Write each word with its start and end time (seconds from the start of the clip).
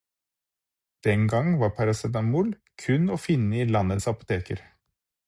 Den 1.07 1.27
gang 1.33 1.51
var 1.63 1.69
paracetamol 1.81 2.49
kun 2.85 3.05
å 3.17 3.21
finne 3.27 3.61
i 3.61 3.69
landets 3.77 4.09
apoteker. 4.15 4.65